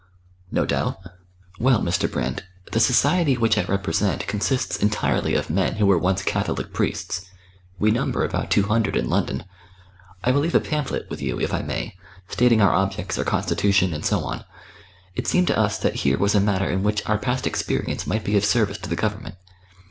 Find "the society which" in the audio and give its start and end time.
2.71-3.55